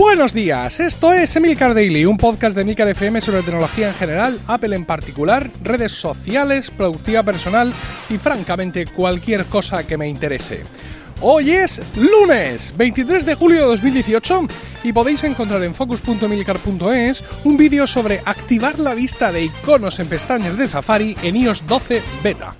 [0.00, 4.40] Buenos días, esto es Emilcar Daily, un podcast de Emilcar FM sobre tecnología en general,
[4.46, 7.70] Apple en particular, redes sociales, productividad personal
[8.08, 10.62] y francamente cualquier cosa que me interese.
[11.20, 14.48] Hoy es lunes 23 de julio de 2018
[14.84, 20.56] y podéis encontrar en focus.emilcar.es un vídeo sobre activar la vista de iconos en pestañas
[20.56, 22.56] de Safari en iOS 12 beta.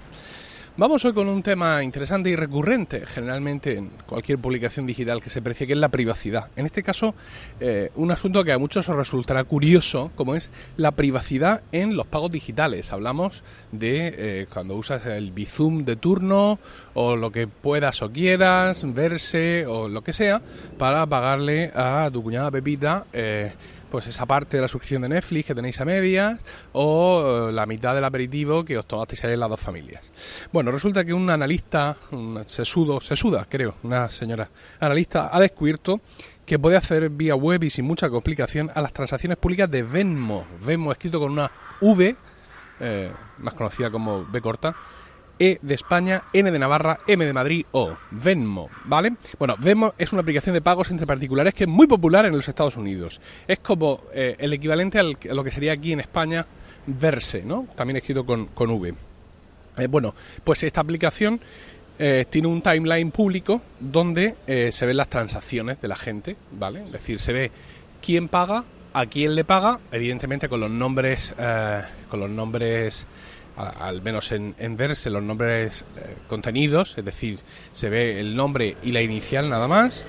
[0.81, 5.43] Vamos hoy con un tema interesante y recurrente, generalmente en cualquier publicación digital que se
[5.43, 6.49] precie, que es la privacidad.
[6.57, 7.15] En este caso,
[7.61, 12.07] eh, un asunto que a muchos os resultará curioso, como es la privacidad en los
[12.07, 12.95] pagos digitales.
[12.95, 16.59] Hablamos de eh, cuando usas el Bizum de turno
[16.95, 20.41] o lo que puedas o quieras, verse o lo que sea,
[20.79, 23.05] para pagarle a tu cuñada Pepita.
[23.13, 23.53] Eh,
[23.91, 26.41] pues esa parte de la suscripción de Netflix que tenéis a medias
[26.73, 30.11] o eh, la mitad del aperitivo que os tomasteis en las dos familias.
[30.53, 34.49] Bueno, resulta que un analista, un sesudo, sesuda creo, una señora
[34.79, 36.01] analista, ha descubierto
[36.47, 40.47] que puede hacer vía web y sin mucha complicación a las transacciones públicas de Venmo.
[40.65, 41.51] Venmo escrito con una
[41.81, 42.17] V,
[42.81, 44.75] eh, más conocida como B corta,
[45.41, 49.15] e de España, N de Navarra, M de Madrid o Venmo, ¿vale?
[49.39, 52.47] Bueno, Venmo es una aplicación de pagos entre particulares que es muy popular en los
[52.47, 53.23] Estados Unidos.
[53.49, 56.45] Es como eh, el equivalente a lo que sería aquí en España
[56.87, 57.67] Verse, ¿no?
[57.75, 58.95] También escrito con, con V.
[59.79, 61.41] Eh, bueno, pues esta aplicación
[61.99, 64.37] eh, tiene un timeline público donde
[64.71, 66.85] se ven las transacciones de la gente, ¿vale?
[66.85, 67.51] Es decir, se ve
[68.03, 71.35] quién paga, a quién le paga, evidentemente con los nombres,
[72.11, 73.07] con los nombres
[73.69, 77.41] al menos en, verse los nombres eh, contenidos, es decir,
[77.73, 80.05] se ve el nombre y la inicial nada más,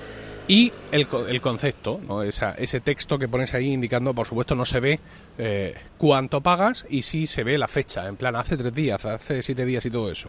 [0.48, 2.22] y el, el concepto, ¿no?
[2.22, 5.00] ese texto que pones ahí indicando, por supuesto, no se ve
[5.38, 9.42] eh, cuánto pagas y sí se ve la fecha, en plan hace tres días, hace
[9.42, 10.28] siete días y todo eso.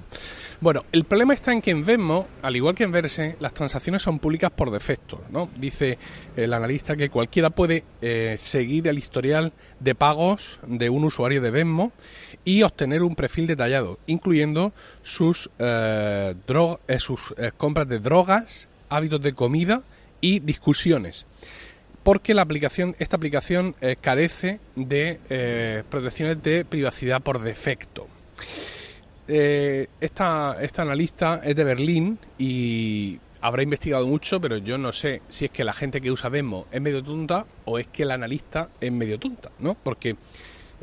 [0.61, 4.03] Bueno, el problema está en que en Venmo, al igual que en Verse, las transacciones
[4.03, 5.21] son públicas por defecto.
[5.31, 5.49] ¿no?
[5.57, 5.97] Dice
[6.37, 11.51] el analista que cualquiera puede eh, seguir el historial de pagos de un usuario de
[11.51, 11.91] Venmo
[12.45, 16.35] y obtener un perfil detallado, incluyendo sus, eh,
[16.99, 19.81] sus compras de drogas, hábitos de comida,
[20.23, 21.25] y discusiones.
[22.01, 28.07] Porque la aplicación, esta aplicación eh, carece de eh, protecciones de privacidad por defecto.
[29.27, 35.21] Eh, esta, esta analista es de Berlín y habrá investigado mucho, pero yo no sé
[35.27, 38.11] si es que la gente que usa Venmo es medio tonta o es que el
[38.11, 39.75] analista es medio tonta, ¿no?
[39.75, 40.15] Porque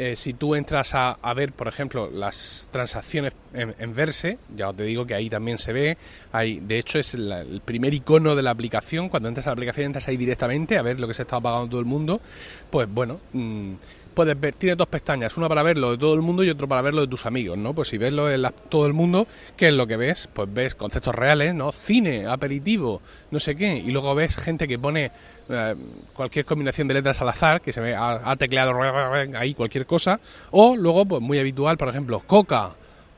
[0.02, 5.04] eh, si tú entras a, ver, por ejemplo, las transacciones en, Verse, ya te digo
[5.04, 5.98] que ahí también se ve,
[6.32, 9.84] hay, de hecho es el primer icono de la aplicación, cuando entras a la aplicación
[9.84, 12.22] entras ahí directamente a ver lo que se está pagando todo el mundo,
[12.70, 13.72] pues bueno, mm,
[14.10, 16.68] puedes ver, tiene dos pestañas, una para ver lo de todo el mundo y otro
[16.68, 17.74] para ver lo de tus amigos, ¿no?
[17.74, 19.26] Pues si ves lo de todo el mundo,
[19.56, 20.28] ¿qué es lo que ves?
[20.32, 21.72] Pues ves conceptos reales, ¿no?
[21.72, 23.00] Cine, aperitivo,
[23.30, 25.10] no sé qué, y luego ves gente que pone
[25.48, 25.74] eh,
[26.14, 28.72] cualquier combinación de letras al azar, que se ve, ha, tecleado
[29.36, 32.70] ahí cualquier cosa, o luego, pues muy habitual, por ejemplo, coca,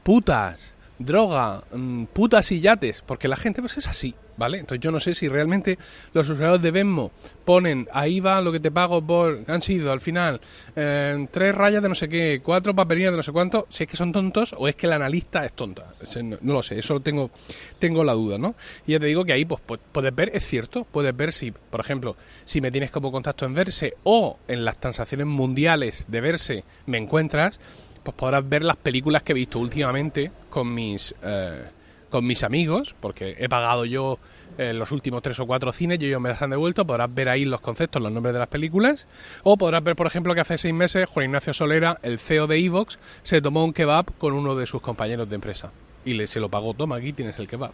[0.02, 4.58] putas, droga, mm, putas y yates, porque la gente pues es así, ¿vale?
[4.58, 5.78] Entonces yo no sé si realmente
[6.14, 7.10] los usuarios de Venmo
[7.44, 10.40] ponen, ahí va lo que te pago por, han sido al final
[10.76, 13.90] eh, tres rayas de no sé qué, cuatro papelillas de no sé cuánto, si es
[13.90, 17.30] que son tontos o es que el analista es tonta, no, lo sé, eso tengo,
[17.78, 18.54] tengo la duda, ¿no?
[18.86, 19.60] Y ya te digo que ahí pues
[19.92, 23.54] puedes ver, es cierto, puedes ver si, por ejemplo, si me tienes como contacto en
[23.54, 27.58] Verse o en las transacciones mundiales de Verse me encuentras,
[28.02, 31.64] pues podrás ver las películas que he visto últimamente con mis, eh,
[32.10, 34.18] con mis amigos, porque he pagado yo
[34.58, 37.28] eh, los últimos tres o cuatro cines y ellos me las han devuelto, podrás ver
[37.28, 39.06] ahí los conceptos, los nombres de las películas,
[39.44, 42.58] o podrás ver, por ejemplo, que hace seis meses Juan Ignacio Solera, el CEO de
[42.58, 45.70] Evox, se tomó un kebab con uno de sus compañeros de empresa
[46.04, 47.72] y le, se lo pagó, toma, aquí tienes el kebab.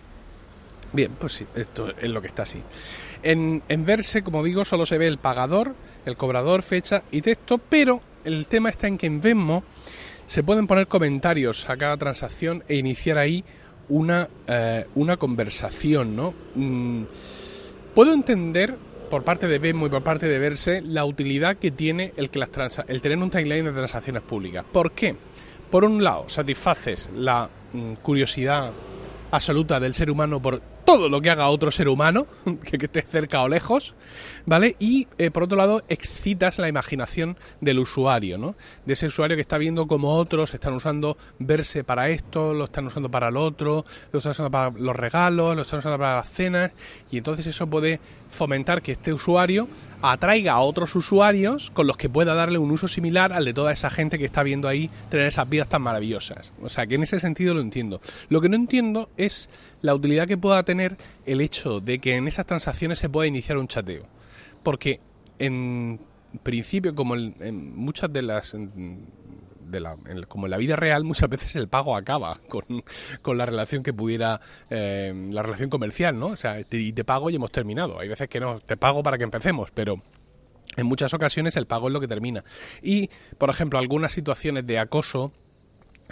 [0.93, 2.62] Bien, pues sí, esto es lo que está así.
[3.22, 5.75] En, en Verse, como digo, solo se ve el pagador,
[6.06, 9.65] el cobrador, fecha y texto, pero el tema está en que en Venmo
[10.28, 13.44] se pueden poner comentarios a cada transacción e iniciar ahí
[13.89, 16.35] una, eh, una conversación, ¿no?
[16.55, 17.05] Mm,
[17.94, 18.75] puedo entender
[19.08, 22.38] por parte de Venmo y por parte de Verse la utilidad que tiene el, que
[22.38, 22.50] las
[22.88, 24.67] el tener un timeline de transacciones públicas.
[24.70, 25.17] ¿Por qué?
[25.70, 28.70] Por un lado, satisfaces la mm, curiosidad
[29.31, 32.26] absoluta del ser humano por todo lo que haga otro ser humano,
[32.64, 33.93] que, esté cerca o lejos,
[34.46, 34.75] ¿vale?
[34.79, 38.55] Y eh, por otro lado, excitas la imaginación del usuario, ¿no?
[38.87, 42.87] De ese usuario que está viendo cómo otros están usando verse para esto, lo están
[42.87, 46.31] usando para lo otro, lo están usando para los regalos, lo están usando para las
[46.31, 46.73] cenas,
[47.11, 49.69] y entonces eso puede fomentar que este usuario
[50.02, 53.72] atraiga a otros usuarios con los que pueda darle un uso similar al de toda
[53.72, 56.52] esa gente que está viendo ahí tener esas vidas tan maravillosas.
[56.62, 58.00] O sea que en ese sentido lo entiendo.
[58.28, 59.48] Lo que no entiendo es
[59.82, 60.96] la utilidad que pueda tener
[61.26, 64.04] el hecho de que en esas transacciones se pueda iniciar un chateo.
[64.62, 65.00] Porque
[65.38, 66.00] en
[66.42, 68.54] principio, como en, muchas de las
[69.69, 69.97] de la,
[70.29, 74.41] como en la vida real, muchas veces el pago acaba con, la relación que pudiera,
[74.70, 76.26] eh, la relación comercial, ¿no?
[76.26, 77.99] O sea, te, te pago y hemos terminado.
[77.99, 80.03] Hay veces que no, te pago para que empecemos, pero
[80.76, 82.44] en muchas ocasiones el pago es lo que termina.
[82.82, 85.32] Y, por ejemplo, algunas situaciones de acoso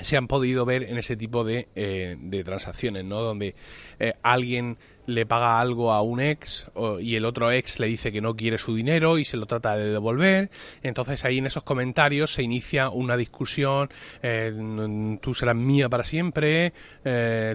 [0.00, 3.20] se han podido ver en ese tipo de, eh, de transacciones, ¿no?
[3.20, 3.54] Donde
[3.98, 4.76] eh, alguien
[5.06, 6.66] le paga algo a un ex
[7.00, 9.76] y el otro ex le dice que no quiere su dinero y se lo trata
[9.76, 10.50] de devolver.
[10.82, 13.88] Entonces ahí en esos comentarios se inicia una discusión,
[14.24, 16.72] eh, tú serás mía para siempre,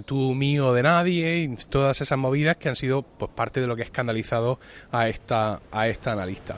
[0.06, 3.76] tú mío de nadie, y todas esas movidas que han sido pues parte de lo
[3.76, 4.58] que ha escandalizado
[4.90, 6.56] a esta, a esta analista.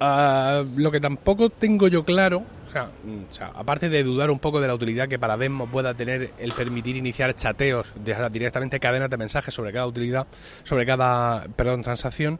[0.00, 4.60] Ah, lo que tampoco tengo yo claro, mm, o sea, aparte de dudar un poco
[4.60, 7.92] de la utilidad que para Venmo pueda tener el permitir iniciar chateos
[8.30, 10.28] directamente cadenas de mensajes sobre cada utilidad,
[10.62, 12.38] sobre cada, perdón, transacción,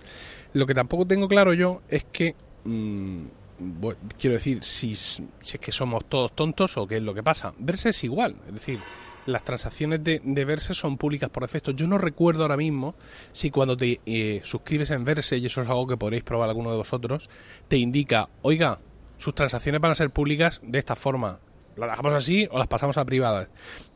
[0.52, 3.22] lo que tampoco tengo claro yo es que, mm,
[4.16, 7.52] quiero decir, si, si es que somos todos tontos o qué es lo que pasa.
[7.58, 8.78] Verse es igual, es decir,
[9.28, 11.72] las transacciones de, Verse son públicas por defecto.
[11.72, 12.94] Yo no recuerdo ahora mismo
[13.32, 16.70] si cuando te eh, suscribes en Verse, y eso es algo que podréis probar alguno
[16.70, 17.28] de vosotros,
[17.68, 18.78] te indica, oiga,
[19.18, 21.40] sus transacciones van a ser públicas de esta forma.
[21.76, 23.48] ¿Las dejamos así o las pasamos a privadas?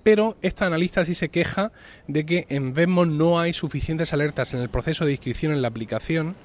[0.03, 1.73] Pero esta analista sí se queja
[2.07, 5.69] de que en Venmo no hay suficientes alertas en el proceso de inscripción en la
[5.69, 6.37] aplicación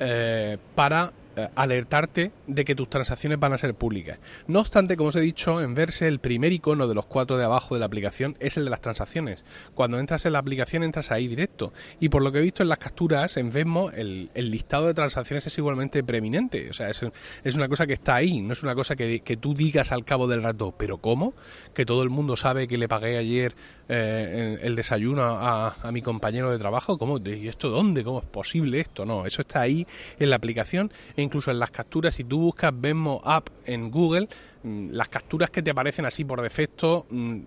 [0.00, 1.12] eh, para
[1.54, 4.18] alertarte de que tus transacciones van a ser públicas.
[4.46, 7.44] No obstante, como os he dicho, en verse el primer icono de los cuatro de
[7.44, 9.44] abajo de la aplicación es el de las transacciones.
[9.74, 11.72] Cuando entras en la aplicación entras ahí directo.
[12.00, 15.46] Y por lo que he visto en las capturas, en Venmo, el, listado de transacciones
[15.46, 16.70] es igualmente preeminente.
[16.70, 17.04] O sea, es,
[17.42, 20.04] es una cosa que está ahí, no es una cosa que, que, tú digas al
[20.04, 21.34] cabo del rato, pero ¿cómo?
[21.74, 23.54] Que todo el mundo sabe que le pagué ayer
[23.88, 26.98] eh, el desayuno a, mi compañero de trabajo.
[26.98, 27.18] ¿Cómo?
[27.18, 28.02] ¿Y esto dónde?
[28.04, 29.04] ¿Cómo es posible esto?
[29.04, 29.86] No, eso está ahí
[30.18, 34.28] en la aplicación incluso en las capturas, si tú buscas Venmo App en Google,
[34.62, 37.40] mm, las capturas que te aparecen así por defecto mm,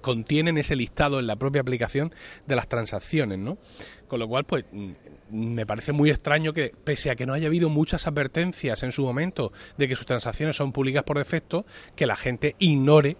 [0.00, 2.12] contienen ese listado en la propia aplicación
[2.46, 3.58] de las transacciones, ¿no?
[4.08, 4.90] Con lo cual, pues mm,
[5.30, 9.02] me parece muy extraño que, pese a que no haya habido muchas advertencias en su
[9.02, 11.64] momento de que sus transacciones son públicas por defecto,
[11.96, 13.16] que la gente ignore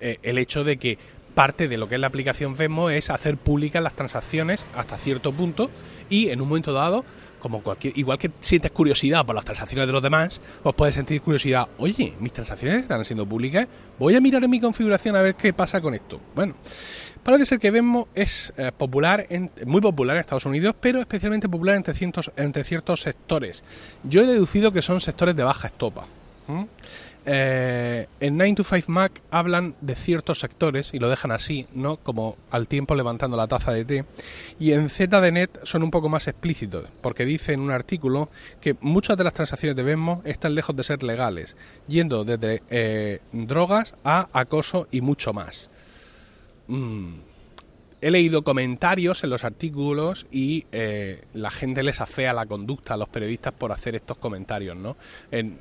[0.00, 0.98] eh, el hecho de que
[1.38, 5.30] parte de lo que es la aplicación Venmo es hacer públicas las transacciones hasta cierto
[5.30, 5.70] punto
[6.10, 7.04] y en un momento dado
[7.38, 11.22] como cualquier, igual que sientes curiosidad por las transacciones de los demás, pues puedes sentir
[11.22, 13.68] curiosidad, oye, mis transacciones están siendo públicas,
[14.00, 16.20] voy a mirar en mi configuración a ver qué pasa con esto.
[16.34, 16.54] Bueno,
[17.22, 19.24] parece ser que Venmo es eh, popular,
[19.64, 23.62] muy popular en Estados Unidos, pero especialmente popular entre ciertos, entre ciertos sectores.
[24.02, 26.04] Yo he deducido que son sectores de baja estopa.
[27.30, 31.98] Eh, en 9 to 5 Mac hablan de ciertos sectores y lo dejan así, ¿no?
[31.98, 34.04] Como al tiempo levantando la taza de té.
[34.58, 38.30] Y en ZDNet son un poco más explícitos, porque dice en un artículo
[38.62, 41.54] que muchas de las transacciones de Venmo están lejos de ser legales,
[41.86, 45.68] yendo desde eh, drogas a acoso y mucho más.
[46.66, 47.12] Mm.
[48.00, 52.96] He leído comentarios en los artículos y eh, la gente les afea la conducta a
[52.96, 54.96] los periodistas por hacer estos comentarios, ¿no?
[55.32, 55.58] En,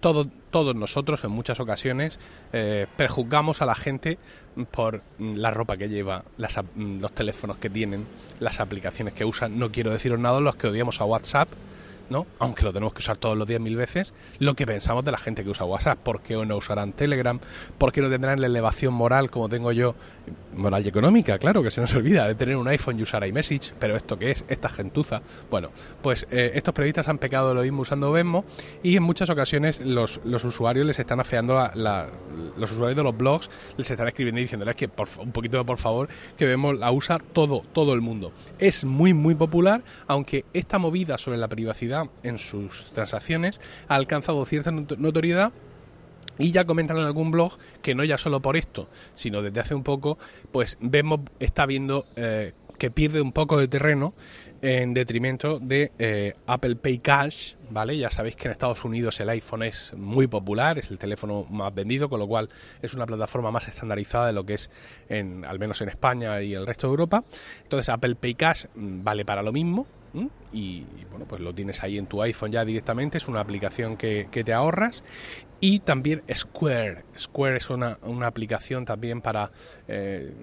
[0.00, 2.18] todo, todos nosotros en muchas ocasiones
[2.52, 4.18] eh, perjuzgamos a la gente
[4.70, 6.24] por la ropa que lleva,
[6.76, 8.06] los teléfonos que tienen,
[8.40, 9.58] las aplicaciones que usan.
[9.58, 11.48] No quiero deciros nada los que odiamos a WhatsApp,
[12.12, 12.26] ¿no?
[12.38, 15.18] aunque lo tenemos que usar todos los días mil veces, lo que pensamos de la
[15.18, 15.98] gente que usa WhatsApp.
[15.98, 17.40] ¿Por qué no usarán Telegram?
[17.78, 19.94] ¿Por qué no tendrán la elevación moral como tengo yo?
[20.54, 23.72] Moral y económica, claro, que se nos olvida de tener un iPhone y usar iMessage,
[23.78, 24.44] pero ¿esto qué es?
[24.48, 25.22] Esta gentuza.
[25.50, 25.70] Bueno,
[26.02, 28.44] pues eh, estos periodistas han pecado de lo mismo usando Venmo
[28.82, 32.08] y en muchas ocasiones los, usuarios les están afeando la,
[32.56, 35.64] los usuarios de los blogs les están escribiendo y diciéndoles que por, un poquito de
[35.64, 40.44] por favor que vemos la usa todo todo el mundo es muy muy popular aunque
[40.52, 45.52] esta movida sobre la privacidad en sus transacciones ha alcanzado cierta notoriedad
[46.38, 49.74] y ya comentan en algún blog que no ya solo por esto, sino desde hace
[49.74, 50.18] un poco,
[50.50, 54.14] pues vemos, está viendo eh, que pierde un poco de terreno
[54.62, 57.98] en detrimento de eh, Apple Pay Cash, ¿vale?
[57.98, 61.74] Ya sabéis que en Estados Unidos el iPhone es muy popular, es el teléfono más
[61.74, 62.48] vendido, con lo cual
[62.80, 64.70] es una plataforma más estandarizada de lo que es,
[65.08, 67.24] en, al menos en España y el resto de Europa.
[67.64, 69.86] Entonces Apple Pay Cash mm, vale para lo mismo,
[70.52, 74.28] y, bueno, pues lo tienes ahí en tu iPhone ya directamente, es una aplicación que,
[74.30, 75.02] que te ahorras
[75.64, 77.04] y también Square.
[77.16, 79.52] Square es una, una aplicación también para,
[79.86, 80.34] eh,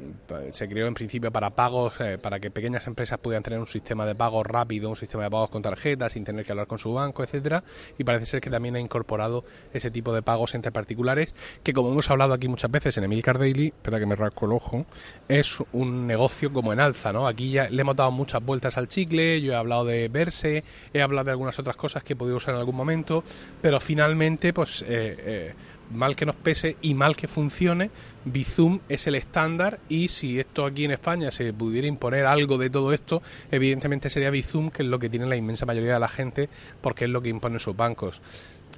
[0.52, 4.06] se creó en principio para pagos, eh, para que pequeñas empresas pudieran tener un sistema
[4.06, 6.94] de pagos rápido, un sistema de pagos con tarjetas sin tener que hablar con su
[6.94, 7.66] banco, etcétera.
[7.98, 11.92] Y parece ser que también ha incorporado ese tipo de pagos entre particulares, que como
[11.92, 14.86] hemos hablado aquí muchas veces en Emilcar Daily, espera que me rasco el ojo,
[15.28, 17.28] es un negocio como en alza, ¿no?
[17.28, 20.64] Aquí ya le hemos dado muchas vueltas al chicle, yo he hablado de verse,
[20.94, 23.24] he hablado de algunas otras cosas que he podido usar en algún momento,
[23.62, 25.54] pero finalmente, pues eh,
[25.92, 27.90] mal que nos pese y mal que funcione,
[28.26, 32.70] Bizum es el estándar y si esto aquí en España se pudiera imponer algo de
[32.70, 36.08] todo esto, evidentemente sería Bizum, que es lo que tiene la inmensa mayoría de la
[36.08, 36.50] gente,
[36.82, 38.22] porque es lo que imponen sus bancos.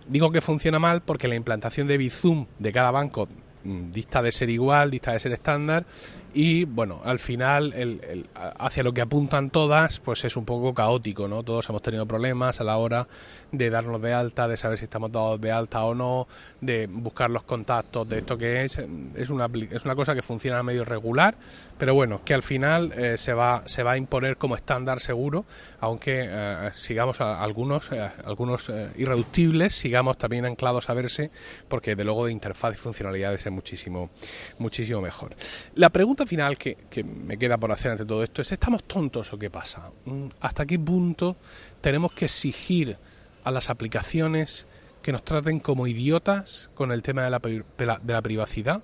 [0.08, 3.28] Digo que funciona mal porque la implantación de Bizum de cada banco
[3.64, 5.86] mm, dista de ser igual, dista de ser estándar
[6.34, 11.28] y bueno, al final el, hacia lo que apuntan todas pues es un poco caótico,
[11.28, 11.44] ¿no?
[11.44, 13.08] Todos hemos tenido problemas a la hora
[13.52, 16.28] de darnos de alta, de saber si estamos dados de alta o no,
[16.62, 18.82] de buscar los contactos de esto que es,
[19.16, 21.36] es una, es una cosa que funciona a medio regular,
[21.78, 25.46] pero bueno, que al final eh, se, va, se va a imponer como estándar seguro,
[25.82, 31.32] aunque eh, sigamos a, algunos, eh, algunos irreductibles, sigamos también anclados a verse,
[31.68, 34.12] porque de luego de interfaz y funcionalidades es muchísimo,
[34.60, 35.36] muchísimo mejor.
[35.76, 39.40] La pregunta final que, me queda por hacer ante todo esto es, ¿estamos tontos o
[39.40, 39.90] qué pasa?
[40.06, 41.36] Mm, ¿Hasta qué punto
[41.82, 42.98] tenemos que exigir
[43.44, 44.68] a las aplicaciones
[45.02, 48.82] que nos traten como idiotas con el tema de la, de la privacidad?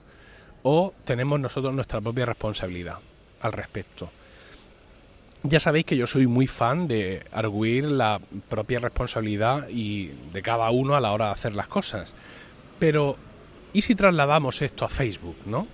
[0.64, 3.00] ¿O tenemos nosotros nuestra propia responsabilidad
[3.42, 4.10] al respecto?
[5.44, 10.70] Ya sabéis que yo soy muy fan de arguir la propia responsabilidad y de cada
[10.72, 12.14] uno a la hora de hacer las cosas.
[12.80, 13.16] Pero,
[13.72, 15.68] ¿y si trasladamos esto a Facebook, no?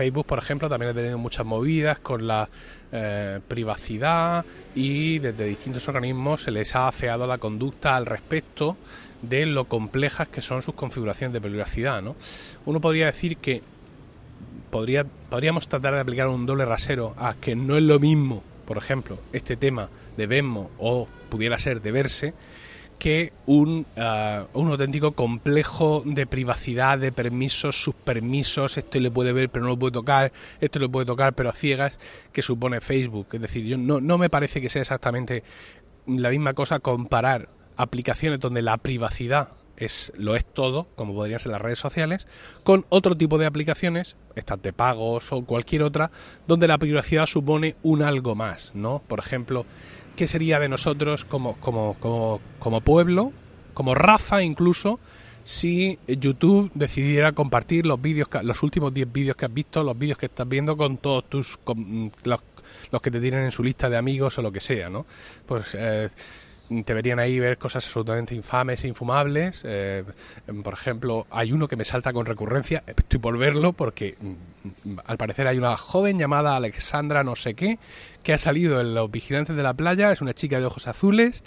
[0.00, 2.48] Facebook, por ejemplo, también ha tenido muchas movidas con la
[2.90, 8.78] eh, privacidad y desde distintos organismos se les ha afeado la conducta al respecto
[9.20, 12.00] de lo complejas que son sus configuraciones de privacidad.
[12.00, 12.16] ¿no?
[12.64, 13.60] Uno podría decir que
[14.70, 18.78] podría, podríamos tratar de aplicar un doble rasero a que no es lo mismo, por
[18.78, 22.32] ejemplo, este tema de Venmo o pudiera ser de verse,
[23.00, 29.32] que un, uh, un auténtico complejo de privacidad, de permisos, sus permisos, esto le puede
[29.32, 30.30] ver pero no lo puede tocar,
[30.60, 31.98] esto lo puede tocar pero a ciegas,
[32.32, 33.28] que supone Facebook.
[33.32, 35.42] Es decir, yo no, no me parece que sea exactamente
[36.06, 41.52] la misma cosa comparar aplicaciones donde la privacidad es, lo es todo, como podrían ser
[41.52, 42.26] las redes sociales,
[42.64, 46.10] con otro tipo de aplicaciones, estas de pagos o cualquier otra,
[46.46, 49.02] donde la privacidad supone un algo más, ¿no?
[49.08, 49.64] Por ejemplo,
[50.20, 53.32] qué sería de nosotros como, como, como, como pueblo,
[53.72, 55.00] como raza incluso,
[55.44, 60.18] si YouTube decidiera compartir los vídeos, los últimos 10 vídeos que has visto, los vídeos
[60.18, 61.58] que estás viendo con todos tus,
[62.24, 62.40] los,
[62.92, 65.06] los, que te tienen en su lista de amigos o lo que sea, ¿no?
[65.46, 66.10] Pues eh,
[66.84, 69.62] te verían ahí ver cosas absolutamente infames e infumables.
[69.66, 70.04] Eh,
[70.62, 75.18] por ejemplo, hay uno que me salta con recurrencia, estoy por verlo porque mm, al
[75.18, 77.78] parecer hay una joven llamada Alexandra no sé qué
[78.22, 81.42] que ha salido en Los Vigilantes de la Playa, es una chica de ojos azules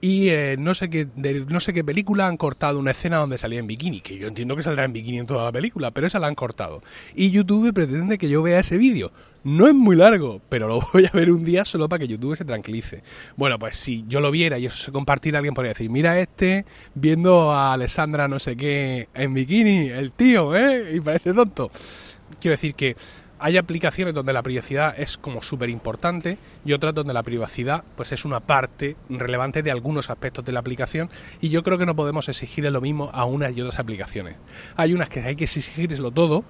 [0.00, 3.38] y eh, no sé qué de no sé qué película han cortado una escena donde
[3.38, 6.06] salía en bikini, que yo entiendo que saldrá en bikini en toda la película, pero
[6.06, 6.82] esa la han cortado.
[7.14, 9.12] Y YouTube pretende que yo vea ese vídeo.
[9.46, 12.36] No es muy largo, pero lo voy a ver un día solo para que YouTube
[12.36, 13.04] se tranquilice.
[13.36, 16.64] Bueno, pues si yo lo viera y eso se compartiera, alguien podría decir, mira este
[16.96, 20.96] viendo a Alessandra no sé qué en bikini, el tío, ¿eh?
[20.96, 21.70] Y parece tonto.
[22.40, 22.96] Quiero decir que
[23.38, 28.10] hay aplicaciones donde la privacidad es como súper importante y otras donde la privacidad pues
[28.10, 31.08] es una parte relevante de algunos aspectos de la aplicación
[31.40, 34.34] y yo creo que no podemos exigirle lo mismo a unas y otras aplicaciones.
[34.74, 36.44] Hay unas que hay que exigirlo todo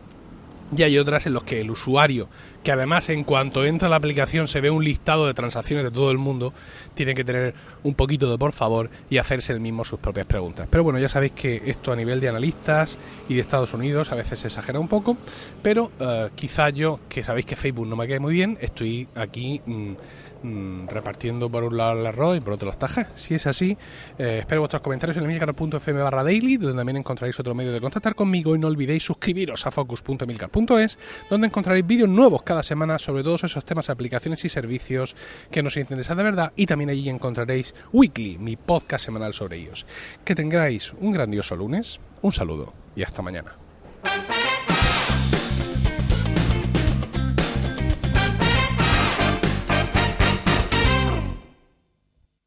[0.75, 2.29] y hay otras en las que el usuario,
[2.63, 5.91] que además en cuanto entra a la aplicación se ve un listado de transacciones de
[5.91, 6.53] todo el mundo,
[6.95, 10.67] tiene que tener un poquito de por favor y hacerse el mismo sus propias preguntas.
[10.71, 14.17] Pero bueno, ya sabéis que esto a nivel de analistas y de Estados Unidos a
[14.17, 15.17] veces se exagera un poco,
[15.63, 19.61] pero uh, quizá yo, que sabéis que Facebook no me cae muy bien, estoy aquí...
[19.67, 19.95] Mmm,
[20.43, 23.09] Mm, repartiendo por un lado el arroz y por otro las tajas.
[23.15, 23.77] Si es así,
[24.19, 27.81] eh, espero vuestros comentarios en el milcar.fm barra daily, donde también encontraréis otro medio de
[27.81, 30.99] contactar conmigo y no olvidéis suscribiros a focus.milcar.es,
[31.31, 35.17] donde encontraréis vídeos nuevos cada semana sobre todos esos temas, aplicaciones y servicios
[35.51, 39.87] que nos interesan de verdad y también allí encontraréis Weekly, mi podcast semanal sobre ellos.
[40.25, 43.57] Que tengáis un grandioso lunes, un saludo y hasta mañana.